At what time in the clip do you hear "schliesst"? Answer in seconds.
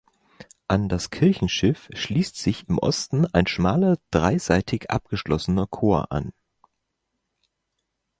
1.93-2.35